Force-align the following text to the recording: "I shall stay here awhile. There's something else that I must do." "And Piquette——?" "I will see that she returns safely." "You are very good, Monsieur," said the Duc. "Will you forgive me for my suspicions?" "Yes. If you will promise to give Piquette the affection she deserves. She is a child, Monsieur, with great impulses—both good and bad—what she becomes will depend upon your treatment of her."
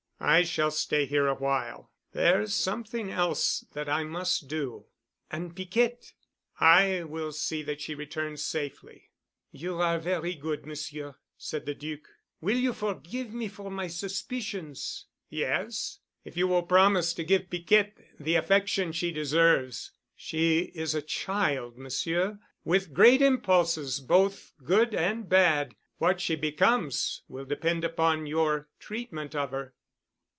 "I 0.23 0.43
shall 0.43 0.69
stay 0.69 1.07
here 1.07 1.25
awhile. 1.25 1.89
There's 2.13 2.53
something 2.53 3.09
else 3.11 3.65
that 3.73 3.89
I 3.89 4.03
must 4.03 4.47
do." 4.47 4.85
"And 5.31 5.55
Piquette——?" 5.55 6.13
"I 6.59 7.01
will 7.03 7.31
see 7.31 7.63
that 7.63 7.81
she 7.81 7.95
returns 7.95 8.43
safely." 8.43 9.09
"You 9.51 9.81
are 9.81 9.97
very 9.97 10.35
good, 10.35 10.67
Monsieur," 10.67 11.15
said 11.39 11.65
the 11.65 11.73
Duc. 11.73 12.01
"Will 12.39 12.55
you 12.55 12.71
forgive 12.71 13.33
me 13.33 13.47
for 13.47 13.71
my 13.71 13.87
suspicions?" 13.87 15.07
"Yes. 15.27 15.97
If 16.23 16.37
you 16.37 16.47
will 16.47 16.63
promise 16.63 17.13
to 17.15 17.23
give 17.23 17.49
Piquette 17.49 17.97
the 18.19 18.35
affection 18.35 18.91
she 18.91 19.11
deserves. 19.11 19.89
She 20.15 20.71
is 20.75 20.93
a 20.93 21.01
child, 21.01 21.79
Monsieur, 21.79 22.37
with 22.63 22.93
great 22.93 23.23
impulses—both 23.23 24.53
good 24.63 24.93
and 24.93 25.27
bad—what 25.27 26.21
she 26.21 26.35
becomes 26.35 27.23
will 27.27 27.45
depend 27.45 27.83
upon 27.83 28.27
your 28.27 28.69
treatment 28.79 29.33
of 29.35 29.49
her." 29.49 29.73